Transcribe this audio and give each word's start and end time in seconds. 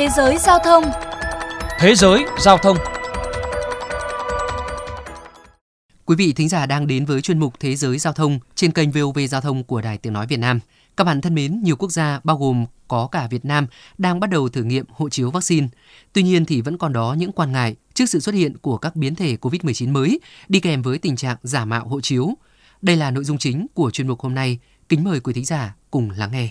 Thế 0.00 0.08
giới 0.16 0.38
giao 0.38 0.58
thông 0.64 0.84
Thế 1.78 1.94
giới 1.94 2.24
giao 2.38 2.58
thông 2.58 2.76
Quý 6.04 6.16
vị 6.16 6.32
thính 6.32 6.48
giả 6.48 6.66
đang 6.66 6.86
đến 6.86 7.04
với 7.04 7.20
chuyên 7.20 7.38
mục 7.38 7.60
Thế 7.60 7.76
giới 7.76 7.98
giao 7.98 8.12
thông 8.12 8.38
trên 8.54 8.72
kênh 8.72 8.90
VOV 8.90 9.18
Giao 9.28 9.40
thông 9.40 9.64
của 9.64 9.80
Đài 9.80 9.98
Tiếng 9.98 10.12
Nói 10.12 10.26
Việt 10.26 10.36
Nam. 10.36 10.60
Các 10.96 11.04
bạn 11.04 11.20
thân 11.20 11.34
mến, 11.34 11.60
nhiều 11.62 11.76
quốc 11.76 11.90
gia 11.90 12.20
bao 12.24 12.36
gồm 12.36 12.66
có 12.88 13.06
cả 13.06 13.26
Việt 13.30 13.44
Nam 13.44 13.66
đang 13.98 14.20
bắt 14.20 14.30
đầu 14.30 14.48
thử 14.48 14.62
nghiệm 14.62 14.84
hộ 14.90 15.08
chiếu 15.08 15.30
vaccine. 15.30 15.68
Tuy 16.12 16.22
nhiên 16.22 16.44
thì 16.44 16.60
vẫn 16.60 16.78
còn 16.78 16.92
đó 16.92 17.14
những 17.18 17.32
quan 17.32 17.52
ngại 17.52 17.76
trước 17.94 18.06
sự 18.06 18.20
xuất 18.20 18.34
hiện 18.34 18.58
của 18.58 18.76
các 18.76 18.96
biến 18.96 19.14
thể 19.14 19.36
COVID-19 19.40 19.92
mới 19.92 20.20
đi 20.48 20.60
kèm 20.60 20.82
với 20.82 20.98
tình 20.98 21.16
trạng 21.16 21.36
giả 21.42 21.64
mạo 21.64 21.88
hộ 21.88 22.00
chiếu. 22.00 22.34
Đây 22.82 22.96
là 22.96 23.10
nội 23.10 23.24
dung 23.24 23.38
chính 23.38 23.66
của 23.74 23.90
chuyên 23.90 24.08
mục 24.08 24.20
hôm 24.20 24.34
nay. 24.34 24.58
Kính 24.88 25.04
mời 25.04 25.20
quý 25.20 25.32
thính 25.32 25.44
giả 25.44 25.74
cùng 25.90 26.10
lắng 26.10 26.32
nghe. 26.32 26.50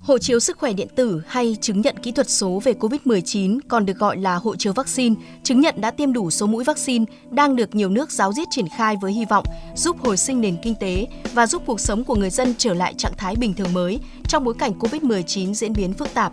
Hộ 0.00 0.18
chiếu 0.18 0.40
sức 0.40 0.58
khỏe 0.58 0.72
điện 0.72 0.88
tử 0.96 1.22
hay 1.26 1.56
chứng 1.60 1.80
nhận 1.80 1.96
kỹ 2.02 2.12
thuật 2.12 2.30
số 2.30 2.60
về 2.64 2.72
COVID-19 2.80 3.58
còn 3.68 3.86
được 3.86 3.96
gọi 3.96 4.16
là 4.16 4.34
hộ 4.34 4.56
chiếu 4.56 4.72
vaccine, 4.72 5.14
chứng 5.42 5.60
nhận 5.60 5.80
đã 5.80 5.90
tiêm 5.90 6.12
đủ 6.12 6.30
số 6.30 6.46
mũi 6.46 6.64
vaccine 6.64 7.04
đang 7.30 7.56
được 7.56 7.74
nhiều 7.74 7.88
nước 7.88 8.10
giáo 8.10 8.32
diết 8.32 8.48
triển 8.50 8.66
khai 8.76 8.96
với 9.00 9.12
hy 9.12 9.24
vọng 9.24 9.44
giúp 9.76 9.96
hồi 10.00 10.16
sinh 10.16 10.40
nền 10.40 10.56
kinh 10.62 10.74
tế 10.80 11.06
và 11.32 11.46
giúp 11.46 11.62
cuộc 11.66 11.80
sống 11.80 12.04
của 12.04 12.14
người 12.14 12.30
dân 12.30 12.54
trở 12.58 12.74
lại 12.74 12.94
trạng 12.98 13.12
thái 13.16 13.36
bình 13.36 13.54
thường 13.54 13.72
mới 13.72 13.98
trong 14.28 14.44
bối 14.44 14.54
cảnh 14.58 14.72
COVID-19 14.78 15.54
diễn 15.54 15.72
biến 15.72 15.92
phức 15.92 16.14
tạp. 16.14 16.32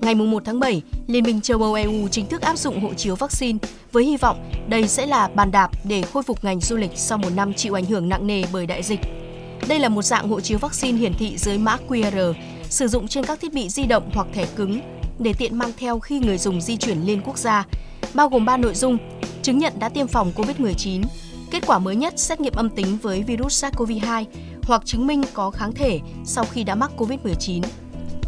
Ngày 0.00 0.14
1 0.14 0.42
tháng 0.44 0.60
7, 0.60 0.82
Liên 1.06 1.24
minh 1.24 1.40
châu 1.40 1.62
Âu 1.62 1.74
EU 1.74 2.08
chính 2.08 2.26
thức 2.26 2.42
áp 2.42 2.58
dụng 2.58 2.80
hộ 2.80 2.94
chiếu 2.94 3.14
vaccine 3.14 3.58
với 3.92 4.04
hy 4.04 4.16
vọng 4.16 4.50
đây 4.68 4.88
sẽ 4.88 5.06
là 5.06 5.28
bàn 5.34 5.50
đạp 5.50 5.70
để 5.84 6.02
khôi 6.02 6.22
phục 6.22 6.44
ngành 6.44 6.60
du 6.60 6.76
lịch 6.76 6.92
sau 6.94 7.18
một 7.18 7.30
năm 7.36 7.54
chịu 7.54 7.74
ảnh 7.74 7.84
hưởng 7.84 8.08
nặng 8.08 8.26
nề 8.26 8.42
bởi 8.52 8.66
đại 8.66 8.82
dịch. 8.82 9.00
Đây 9.68 9.78
là 9.78 9.88
một 9.88 10.02
dạng 10.02 10.28
hộ 10.28 10.40
chiếu 10.40 10.58
vaccine 10.58 10.98
hiển 10.98 11.12
thị 11.14 11.38
dưới 11.38 11.58
mã 11.58 11.76
QR 11.88 12.34
sử 12.70 12.88
dụng 12.88 13.08
trên 13.08 13.24
các 13.24 13.40
thiết 13.40 13.52
bị 13.52 13.68
di 13.68 13.86
động 13.86 14.10
hoặc 14.14 14.26
thẻ 14.32 14.46
cứng 14.56 14.80
để 15.18 15.32
tiện 15.38 15.58
mang 15.58 15.70
theo 15.78 15.98
khi 15.98 16.18
người 16.18 16.38
dùng 16.38 16.60
di 16.60 16.76
chuyển 16.76 17.02
liên 17.02 17.20
quốc 17.24 17.38
gia, 17.38 17.66
bao 18.14 18.28
gồm 18.28 18.44
3 18.44 18.56
nội 18.56 18.74
dung: 18.74 18.98
chứng 19.42 19.58
nhận 19.58 19.72
đã 19.78 19.88
tiêm 19.88 20.06
phòng 20.06 20.32
COVID-19, 20.36 21.02
kết 21.50 21.66
quả 21.66 21.78
mới 21.78 21.96
nhất 21.96 22.14
xét 22.16 22.40
nghiệm 22.40 22.52
âm 22.52 22.70
tính 22.70 22.98
với 23.02 23.22
virus 23.22 23.64
SARS-CoV-2 23.64 24.24
hoặc 24.62 24.82
chứng 24.84 25.06
minh 25.06 25.22
có 25.32 25.50
kháng 25.50 25.72
thể 25.72 26.00
sau 26.24 26.44
khi 26.44 26.64
đã 26.64 26.74
mắc 26.74 26.90
COVID-19. 26.96 27.62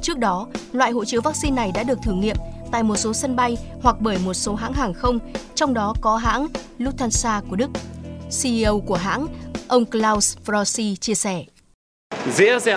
Trước 0.02 0.18
đó, 0.18 0.46
loại 0.72 0.90
hộ 0.90 1.04
chiếu 1.04 1.20
vaccine 1.20 1.56
này 1.56 1.70
đã 1.74 1.82
được 1.82 1.98
thử 2.02 2.12
nghiệm 2.12 2.36
tại 2.72 2.82
một 2.82 2.96
số 2.96 3.12
sân 3.12 3.36
bay 3.36 3.56
hoặc 3.82 3.96
bởi 4.00 4.18
một 4.24 4.34
số 4.34 4.54
hãng 4.54 4.72
hàng 4.72 4.94
không, 4.94 5.18
trong 5.54 5.74
đó 5.74 5.94
có 6.00 6.16
hãng 6.16 6.46
Lufthansa 6.78 7.40
của 7.50 7.56
Đức. 7.56 7.70
CEO 8.42 8.80
của 8.80 8.96
hãng, 8.96 9.26
ông 9.68 9.84
Klaus 9.84 10.36
Frossi 10.46 10.96
chia 10.96 11.14
sẻ. 11.14 11.44
Er 12.38 12.68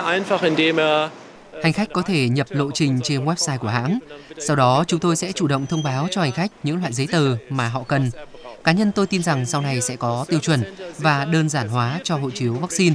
hành 1.64 1.72
khách 1.72 1.92
có 1.92 2.02
thể 2.02 2.28
nhập 2.28 2.46
lộ 2.50 2.70
trình 2.70 3.00
trên 3.02 3.24
website 3.24 3.58
của 3.58 3.68
hãng. 3.68 3.98
Sau 4.38 4.56
đó, 4.56 4.84
chúng 4.86 5.00
tôi 5.00 5.16
sẽ 5.16 5.32
chủ 5.32 5.46
động 5.46 5.66
thông 5.66 5.82
báo 5.82 6.08
cho 6.10 6.20
hành 6.20 6.32
khách 6.32 6.52
những 6.62 6.80
loại 6.80 6.92
giấy 6.92 7.06
tờ 7.12 7.36
mà 7.48 7.68
họ 7.68 7.82
cần. 7.82 8.10
Cá 8.64 8.72
nhân 8.72 8.92
tôi 8.92 9.06
tin 9.06 9.22
rằng 9.22 9.46
sau 9.46 9.60
này 9.60 9.80
sẽ 9.80 9.96
có 9.96 10.24
tiêu 10.28 10.40
chuẩn 10.40 10.62
và 10.98 11.24
đơn 11.24 11.48
giản 11.48 11.68
hóa 11.68 12.00
cho 12.04 12.16
hộ 12.16 12.30
chiếu 12.30 12.54
vaccine. 12.54 12.94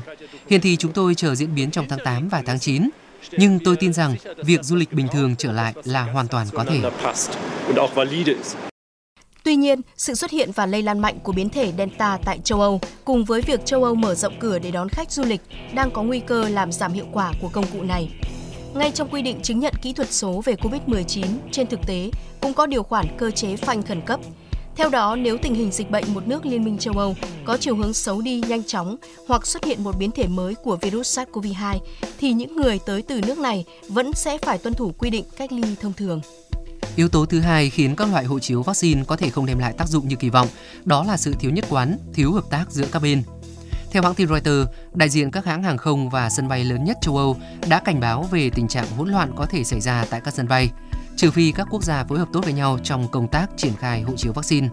Hiện 0.50 0.62
thì 0.62 0.76
chúng 0.76 0.94
tôi 0.94 1.16
chờ 1.16 1.36
diễn 1.36 1.56
biến 1.56 1.72
trong 1.72 1.86
tháng 1.90 2.00
8 2.04 2.30
và 2.30 2.44
tháng 2.46 2.60
9. 2.60 2.90
Nhưng 3.32 3.60
tôi 3.60 3.76
tin 3.76 3.94
rằng 3.94 4.16
việc 4.44 4.64
du 4.64 4.76
lịch 4.76 4.94
bình 4.94 5.08
thường 5.12 5.36
trở 5.36 5.52
lại 5.52 5.74
là 5.84 6.02
hoàn 6.04 6.28
toàn 6.28 6.48
có 6.54 6.64
thể. 6.64 6.82
Tuy 9.44 9.56
nhiên, 9.56 9.82
sự 9.98 10.16
xuất 10.16 10.32
hiện 10.32 10.52
và 10.52 10.66
lây 10.66 10.82
lan 10.82 11.00
mạnh 11.00 11.20
của 11.24 11.32
biến 11.32 11.50
thể 11.50 11.74
Delta 11.78 12.18
tại 12.26 12.40
châu 12.44 12.62
Âu 12.62 12.82
cùng 13.06 13.26
với 13.26 13.42
việc 13.42 13.66
châu 13.66 13.84
Âu 13.84 13.96
mở 13.96 14.16
rộng 14.16 14.40
cửa 14.40 14.60
để 14.60 14.72
đón 14.72 14.90
khách 14.90 15.12
du 15.12 15.24
lịch 15.24 15.42
đang 15.74 15.92
có 15.92 16.04
nguy 16.04 16.20
cơ 16.20 16.50
làm 16.50 16.72
giảm 16.72 16.94
hiệu 16.94 17.06
quả 17.12 17.34
của 17.42 17.50
công 17.50 17.66
cụ 17.74 17.84
này. 17.84 18.10
Ngay 18.74 18.92
trong 18.92 19.10
quy 19.10 19.22
định 19.22 19.40
chứng 19.42 19.60
nhận 19.60 19.74
kỹ 19.82 19.94
thuật 19.94 20.12
số 20.12 20.42
về 20.46 20.56
COVID-19, 20.56 21.26
trên 21.52 21.68
thực 21.68 21.80
tế 21.88 22.12
cũng 22.42 22.54
có 22.54 22.66
điều 22.66 22.84
khoản 22.84 23.06
cơ 23.18 23.32
chế 23.32 23.56
phanh 23.56 23.84
khẩn 23.84 24.02
cấp. 24.02 24.20
Theo 24.76 24.90
đó, 24.90 25.16
nếu 25.16 25.38
tình 25.38 25.56
hình 25.56 25.72
dịch 25.72 25.92
bệnh 25.92 26.14
một 26.14 26.28
nước 26.28 26.46
Liên 26.46 26.64
minh 26.64 26.78
châu 26.78 26.94
Âu 26.94 27.16
có 27.46 27.58
chiều 27.58 27.76
hướng 27.76 27.94
xấu 27.94 28.22
đi 28.22 28.42
nhanh 28.48 28.64
chóng 28.64 28.96
hoặc 29.28 29.48
xuất 29.48 29.66
hiện 29.66 29.84
một 29.84 29.98
biến 30.00 30.12
thể 30.12 30.28
mới 30.28 30.56
của 30.56 30.76
virus 30.76 31.20
SARS-CoV-2, 31.20 31.80
thì 32.20 32.34
những 32.34 32.56
người 32.56 32.80
tới 32.86 33.02
từ 33.02 33.22
nước 33.22 33.38
này 33.38 33.66
vẫn 33.88 34.14
sẽ 34.14 34.38
phải 34.38 34.58
tuân 34.58 34.74
thủ 34.74 34.92
quy 34.98 35.10
định 35.10 35.26
cách 35.38 35.52
ly 35.52 35.76
thông 35.82 35.94
thường. 35.94 36.22
Yếu 36.96 37.10
tố 37.10 37.26
thứ 37.26 37.40
hai 37.40 37.70
khiến 37.70 37.96
các 37.96 38.12
loại 38.12 38.26
hộ 38.26 38.40
chiếu 38.40 38.64
vaccine 38.64 39.04
có 39.08 39.16
thể 39.16 39.30
không 39.30 39.46
đem 39.46 39.60
lại 39.60 39.74
tác 39.74 39.88
dụng 39.88 40.08
như 40.08 40.16
kỳ 40.16 40.30
vọng, 40.30 40.48
đó 40.86 41.04
là 41.04 41.18
sự 41.18 41.34
thiếu 41.40 41.52
nhất 41.52 41.66
quán, 41.70 41.98
thiếu 42.14 42.32
hợp 42.32 42.50
tác 42.50 42.72
giữa 42.72 42.86
các 42.92 43.02
bên. 43.02 43.24
Theo 43.92 44.04
hãng 44.04 44.16
tin 44.16 44.28
Reuters, 44.28 44.70
đại 44.94 45.10
diện 45.10 45.32
các 45.32 45.46
hãng 45.46 45.64
hàng 45.64 45.78
không 45.78 46.10
và 46.10 46.30
sân 46.30 46.48
bay 46.48 46.64
lớn 46.64 46.84
nhất 46.84 46.98
châu 47.02 47.18
Âu 47.18 47.38
đã 47.70 47.80
cảnh 47.80 48.00
báo 48.00 48.24
về 48.32 48.50
tình 48.50 48.68
trạng 48.68 48.86
hỗn 48.98 49.10
loạn 49.10 49.32
có 49.36 49.46
thể 49.46 49.64
xảy 49.64 49.82
ra 49.82 50.06
tại 50.10 50.22
các 50.22 50.34
sân 50.34 50.48
bay, 50.48 50.70
trừ 51.16 51.32
phi 51.32 51.52
các 51.52 51.68
quốc 51.72 51.84
gia 51.84 52.04
phối 52.04 52.20
hợp 52.20 52.28
tốt 52.34 52.42
với 52.44 52.54
nhau 52.54 52.80
trong 52.84 53.08
công 53.08 53.28
tác 53.28 53.50
triển 53.58 53.74
khai 53.76 54.02
hộ 54.02 54.16
chiếu 54.16 54.34
vaccine. 54.34 54.68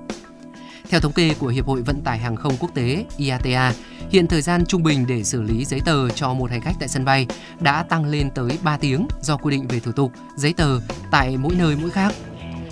Theo 0.91 1.01
thống 1.01 1.13
kê 1.13 1.35
của 1.35 1.47
Hiệp 1.47 1.67
hội 1.67 1.83
Vận 1.83 2.03
tải 2.03 2.19
Hàng 2.19 2.37
không 2.37 2.57
Quốc 2.61 2.71
tế 2.75 3.05
IATA, 3.17 3.73
hiện 4.11 4.27
thời 4.27 4.43
gian 4.43 4.67
trung 4.67 4.83
bình 4.83 5.07
để 5.07 5.25
xử 5.25 5.43
lý 5.43 5.65
giấy 5.65 5.81
tờ 5.85 6.09
cho 6.11 6.35
một 6.35 6.51
hành 6.51 6.61
khách 6.61 6.77
tại 6.81 6.89
sân 6.89 7.05
bay 7.05 7.27
đã 7.61 7.83
tăng 7.83 8.05
lên 8.05 8.31
tới 8.31 8.59
3 8.63 8.77
tiếng 8.77 9.07
do 9.23 9.37
quy 9.37 9.51
định 9.51 9.69
về 9.69 9.81
thủ 9.81 9.93
tục, 9.93 10.13
giấy 10.37 10.53
tờ 10.53 10.81
tại 11.11 11.37
mỗi 11.37 11.55
nơi 11.55 11.77
mỗi 11.81 11.91
khác. 11.91 12.15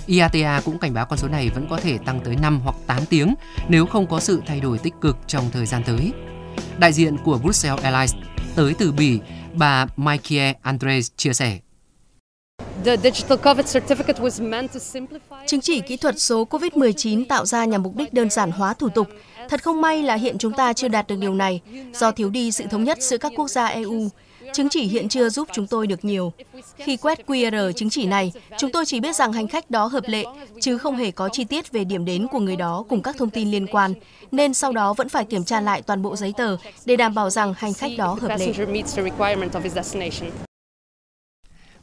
IATA 0.07 0.61
cũng 0.65 0.79
cảnh 0.79 0.95
báo 0.95 1.07
con 1.07 1.19
số 1.19 1.29
này 1.29 1.51
vẫn 1.55 1.67
có 1.71 1.81
thể 1.81 1.99
tăng 1.99 2.21
tới 2.25 2.37
5 2.37 2.61
hoặc 2.65 2.77
8 2.87 3.07
tiếng 3.07 3.35
nếu 3.69 3.87
không 3.87 4.07
có 4.07 4.21
sự 4.21 4.43
thay 4.47 4.61
đổi 4.61 4.79
tích 4.79 4.95
cực 5.01 5.17
trong 5.27 5.51
thời 5.53 5.67
gian 5.67 5.83
tới. 5.87 6.13
Đại 6.79 6.93
diện 6.93 7.17
của 7.25 7.39
Brussels 7.39 7.83
Airlines 7.83 8.15
tới 8.57 8.75
từ 8.79 8.93
Bỉ, 8.93 9.19
bà 9.55 9.87
Mikey 9.97 10.39
Andres 10.63 11.11
chia 11.17 11.33
sẻ. 11.33 11.59
Chứng 15.47 15.61
chỉ 15.61 15.81
kỹ 15.81 15.97
thuật 15.97 16.21
số 16.21 16.45
COVID-19 16.51 17.25
tạo 17.29 17.47
ra 17.47 17.65
nhằm 17.65 17.83
mục 17.83 17.97
đích 17.97 18.15
đơn 18.15 18.31
giản 18.31 18.51
hóa 18.51 18.75
thủ 18.75 18.89
tục. 18.89 19.09
Thật 19.49 19.63
không 19.63 19.81
may 19.81 20.03
là 20.03 20.15
hiện 20.15 20.39
chúng 20.39 20.53
ta 20.53 20.73
chưa 20.73 20.89
đạt 20.89 21.07
được 21.07 21.17
điều 21.21 21.35
này 21.35 21.61
do 21.95 22.11
thiếu 22.11 22.31
đi 22.31 22.53
sự 22.53 22.65
thống 22.71 22.85
nhất 22.85 22.99
giữa 23.03 23.19
các 23.19 23.33
quốc 23.37 23.51
gia 23.51 23.67
EU. 23.67 24.09
Chứng 24.53 24.69
chỉ 24.69 24.83
hiện 24.83 25.09
chưa 25.09 25.29
giúp 25.29 25.49
chúng 25.53 25.67
tôi 25.67 25.87
được 25.87 26.05
nhiều. 26.05 26.33
Khi 26.77 26.97
quét 26.97 27.27
QR 27.27 27.73
chứng 27.73 27.91
chỉ 27.91 28.07
này, 28.07 28.33
chúng 28.59 28.73
tôi 28.73 28.87
chỉ 28.87 29.01
biết 29.01 29.17
rằng 29.17 29.33
hành 29.33 29.49
khách 29.49 29.71
đó 29.71 29.87
hợp 29.87 30.05
lệ, 30.07 30.25
chứ 30.61 30.79
không 30.79 30.97
hề 30.97 31.11
có 31.11 31.29
chi 31.33 31.45
tiết 31.45 31.73
về 31.73 31.85
điểm 31.85 32.05
đến 32.05 32.27
của 32.29 32.39
người 32.39 32.57
đó 32.57 32.85
cùng 32.89 33.03
các 33.03 33.17
thông 33.19 33.31
tin 33.31 33.51
liên 33.51 33.67
quan, 33.67 33.95
nên 34.33 34.55
sau 34.55 34.73
đó 34.73 34.93
vẫn 34.93 35.09
phải 35.09 35.25
kiểm 35.25 35.45
tra 35.45 35.61
lại 35.61 35.83
toàn 35.83 36.03
bộ 36.03 36.17
giấy 36.17 36.33
tờ 36.37 36.57
để 36.85 36.97
đảm 36.97 37.15
bảo 37.15 37.31
rằng 37.31 37.55
hành 37.57 37.75
khách 37.75 37.93
đó 37.99 38.19
hợp 38.21 38.39
lệ. 38.39 38.53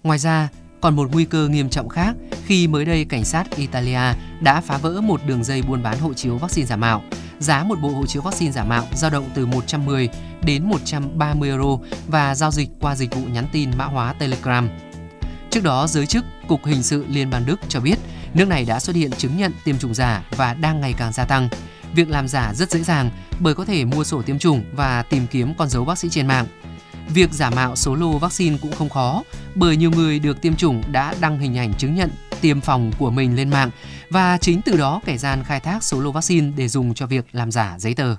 Ngoài 0.03 0.19
ra, 0.19 0.49
còn 0.81 0.95
một 0.95 1.09
nguy 1.11 1.25
cơ 1.25 1.47
nghiêm 1.47 1.69
trọng 1.69 1.89
khác 1.89 2.13
khi 2.45 2.67
mới 2.67 2.85
đây 2.85 3.05
cảnh 3.05 3.25
sát 3.25 3.55
Italia 3.55 4.13
đã 4.41 4.61
phá 4.61 4.77
vỡ 4.77 5.01
một 5.01 5.21
đường 5.27 5.43
dây 5.43 5.61
buôn 5.61 5.83
bán 5.83 5.99
hộ 5.99 6.13
chiếu 6.13 6.37
vaccine 6.37 6.67
giả 6.67 6.75
mạo. 6.75 7.03
Giá 7.41 7.63
một 7.63 7.79
bộ 7.81 7.89
hộ 7.89 8.05
chiếu 8.05 8.21
vaccine 8.21 8.51
giả 8.51 8.63
mạo 8.63 8.87
dao 8.93 9.11
động 9.11 9.29
từ 9.33 9.45
110 9.45 10.09
đến 10.43 10.65
130 10.65 11.49
euro 11.49 11.77
và 12.07 12.35
giao 12.35 12.51
dịch 12.51 12.69
qua 12.79 12.95
dịch 12.95 13.15
vụ 13.15 13.21
nhắn 13.33 13.45
tin 13.51 13.69
mã 13.77 13.85
hóa 13.85 14.13
Telegram. 14.13 14.69
Trước 15.49 15.63
đó, 15.63 15.87
giới 15.87 16.05
chức 16.05 16.25
Cục 16.47 16.65
Hình 16.65 16.83
sự 16.83 17.05
Liên 17.09 17.29
bang 17.29 17.45
Đức 17.45 17.59
cho 17.69 17.79
biết 17.79 17.95
nước 18.33 18.47
này 18.47 18.65
đã 18.65 18.79
xuất 18.79 18.95
hiện 18.95 19.11
chứng 19.11 19.37
nhận 19.37 19.51
tiêm 19.63 19.77
chủng 19.77 19.93
giả 19.93 20.23
và 20.37 20.53
đang 20.53 20.81
ngày 20.81 20.93
càng 20.97 21.13
gia 21.13 21.25
tăng. 21.25 21.49
Việc 21.93 22.09
làm 22.09 22.27
giả 22.27 22.53
rất 22.53 22.71
dễ 22.71 22.83
dàng 22.83 23.09
bởi 23.39 23.55
có 23.55 23.65
thể 23.65 23.85
mua 23.85 24.03
sổ 24.03 24.21
tiêm 24.21 24.39
chủng 24.39 24.63
và 24.73 25.03
tìm 25.03 25.27
kiếm 25.27 25.53
con 25.57 25.69
dấu 25.69 25.85
bác 25.85 25.97
sĩ 25.97 26.09
trên 26.09 26.27
mạng. 26.27 26.45
Việc 27.13 27.31
giả 27.31 27.49
mạo 27.49 27.75
số 27.75 27.95
lô 27.95 28.17
vaccine 28.17 28.57
cũng 28.61 28.71
không 28.71 28.89
khó 28.89 29.23
bởi 29.55 29.77
nhiều 29.77 29.91
người 29.91 30.19
được 30.19 30.41
tiêm 30.41 30.55
chủng 30.55 30.83
đã 30.91 31.15
đăng 31.21 31.39
hình 31.39 31.57
ảnh 31.57 31.73
chứng 31.73 31.95
nhận 31.95 32.09
tiêm 32.41 32.61
phòng 32.61 32.91
của 32.99 33.11
mình 33.11 33.35
lên 33.35 33.49
mạng 33.49 33.69
và 34.09 34.37
chính 34.37 34.61
từ 34.65 34.77
đó 34.77 35.01
kẻ 35.05 35.17
gian 35.17 35.43
khai 35.43 35.59
thác 35.59 35.83
số 35.83 35.99
lô 35.99 36.11
vaccine 36.11 36.51
để 36.57 36.67
dùng 36.67 36.93
cho 36.93 37.05
việc 37.05 37.25
làm 37.31 37.51
giả 37.51 37.75
giấy 37.79 37.93
tờ. 37.93 38.15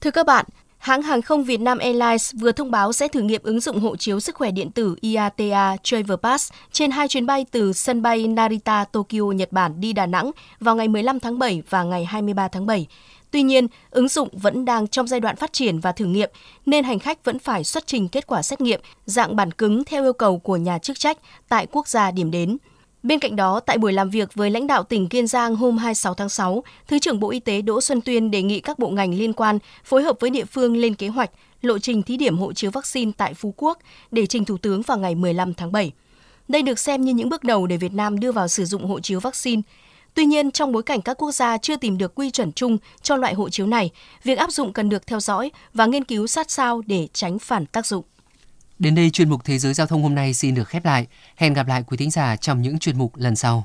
Thưa 0.00 0.10
các 0.10 0.26
bạn, 0.26 0.44
hãng 0.78 1.02
hàng 1.02 1.22
không 1.22 1.44
Việt 1.44 1.60
Nam 1.60 1.78
Airlines 1.78 2.34
vừa 2.34 2.52
thông 2.52 2.70
báo 2.70 2.92
sẽ 2.92 3.08
thử 3.08 3.20
nghiệm 3.20 3.42
ứng 3.42 3.60
dụng 3.60 3.80
hộ 3.80 3.96
chiếu 3.96 4.20
sức 4.20 4.34
khỏe 4.34 4.50
điện 4.50 4.70
tử 4.70 4.96
IATA 5.00 5.76
Travel 5.82 6.16
Pass 6.22 6.52
trên 6.72 6.90
hai 6.90 7.08
chuyến 7.08 7.26
bay 7.26 7.46
từ 7.50 7.72
sân 7.72 8.02
bay 8.02 8.28
Narita, 8.28 8.84
Tokyo, 8.84 9.32
Nhật 9.34 9.52
Bản 9.52 9.80
đi 9.80 9.92
Đà 9.92 10.06
Nẵng 10.06 10.30
vào 10.60 10.76
ngày 10.76 10.88
15 10.88 11.20
tháng 11.20 11.38
7 11.38 11.62
và 11.70 11.82
ngày 11.82 12.04
23 12.04 12.48
tháng 12.48 12.66
7. 12.66 12.86
Tuy 13.36 13.42
nhiên, 13.42 13.66
ứng 13.90 14.08
dụng 14.08 14.28
vẫn 14.32 14.64
đang 14.64 14.88
trong 14.88 15.06
giai 15.06 15.20
đoạn 15.20 15.36
phát 15.36 15.52
triển 15.52 15.80
và 15.80 15.92
thử 15.92 16.04
nghiệm, 16.04 16.30
nên 16.66 16.84
hành 16.84 16.98
khách 16.98 17.24
vẫn 17.24 17.38
phải 17.38 17.64
xuất 17.64 17.86
trình 17.86 18.08
kết 18.08 18.26
quả 18.26 18.42
xét 18.42 18.60
nghiệm 18.60 18.80
dạng 19.06 19.36
bản 19.36 19.52
cứng 19.52 19.84
theo 19.84 20.02
yêu 20.02 20.12
cầu 20.12 20.38
của 20.38 20.56
nhà 20.56 20.78
chức 20.78 20.98
trách 20.98 21.18
tại 21.48 21.66
quốc 21.72 21.88
gia 21.88 22.10
điểm 22.10 22.30
đến. 22.30 22.56
Bên 23.02 23.18
cạnh 23.18 23.36
đó, 23.36 23.60
tại 23.60 23.78
buổi 23.78 23.92
làm 23.92 24.10
việc 24.10 24.34
với 24.34 24.50
lãnh 24.50 24.66
đạo 24.66 24.82
tỉnh 24.82 25.08
Kiên 25.08 25.26
Giang 25.26 25.56
hôm 25.56 25.78
26 25.78 26.14
tháng 26.14 26.28
6, 26.28 26.64
Thứ 26.88 26.98
trưởng 26.98 27.20
Bộ 27.20 27.30
Y 27.30 27.40
tế 27.40 27.62
Đỗ 27.62 27.80
Xuân 27.80 28.00
Tuyên 28.00 28.30
đề 28.30 28.42
nghị 28.42 28.60
các 28.60 28.78
bộ 28.78 28.88
ngành 28.88 29.14
liên 29.14 29.32
quan 29.32 29.58
phối 29.84 30.02
hợp 30.02 30.16
với 30.20 30.30
địa 30.30 30.44
phương 30.44 30.76
lên 30.76 30.94
kế 30.94 31.08
hoạch, 31.08 31.30
lộ 31.62 31.78
trình 31.78 32.02
thí 32.02 32.16
điểm 32.16 32.38
hộ 32.38 32.52
chiếu 32.52 32.70
vaccine 32.70 33.12
tại 33.16 33.34
Phú 33.34 33.54
Quốc 33.56 33.78
để 34.10 34.26
trình 34.26 34.44
Thủ 34.44 34.58
tướng 34.58 34.82
vào 34.82 34.98
ngày 34.98 35.14
15 35.14 35.54
tháng 35.54 35.72
7. 35.72 35.92
Đây 36.48 36.62
được 36.62 36.78
xem 36.78 37.04
như 37.04 37.12
những 37.12 37.28
bước 37.28 37.44
đầu 37.44 37.66
để 37.66 37.76
Việt 37.76 37.92
Nam 37.92 38.20
đưa 38.20 38.32
vào 38.32 38.48
sử 38.48 38.64
dụng 38.64 38.86
hộ 38.86 39.00
chiếu 39.00 39.20
vaccine. 39.20 39.62
Tuy 40.16 40.24
nhiên, 40.24 40.50
trong 40.50 40.72
bối 40.72 40.82
cảnh 40.82 41.02
các 41.02 41.14
quốc 41.18 41.32
gia 41.32 41.58
chưa 41.58 41.76
tìm 41.76 41.98
được 41.98 42.14
quy 42.14 42.30
chuẩn 42.30 42.52
chung 42.52 42.78
cho 43.02 43.16
loại 43.16 43.34
hộ 43.34 43.48
chiếu 43.48 43.66
này, 43.66 43.90
việc 44.22 44.38
áp 44.38 44.50
dụng 44.50 44.72
cần 44.72 44.88
được 44.88 45.06
theo 45.06 45.20
dõi 45.20 45.50
và 45.74 45.86
nghiên 45.86 46.04
cứu 46.04 46.26
sát 46.26 46.50
sao 46.50 46.82
để 46.86 47.08
tránh 47.12 47.38
phản 47.38 47.66
tác 47.66 47.86
dụng. 47.86 48.04
Đến 48.78 48.94
đây 48.94 49.10
chuyên 49.10 49.30
mục 49.30 49.44
Thế 49.44 49.58
giới 49.58 49.74
giao 49.74 49.86
thông 49.86 50.02
hôm 50.02 50.14
nay 50.14 50.34
xin 50.34 50.54
được 50.54 50.68
khép 50.68 50.84
lại. 50.84 51.06
Hẹn 51.36 51.54
gặp 51.54 51.66
lại 51.66 51.82
quý 51.86 51.96
thính 51.96 52.10
giả 52.10 52.36
trong 52.36 52.62
những 52.62 52.78
chuyên 52.78 52.98
mục 52.98 53.16
lần 53.16 53.36
sau. 53.36 53.64